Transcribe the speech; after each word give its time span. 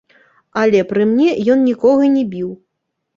Але 0.61 0.79
пры 0.91 1.05
мне 1.09 1.29
ён 1.55 1.61
нікога 1.69 2.09
не 2.15 2.23
біў. 2.33 2.49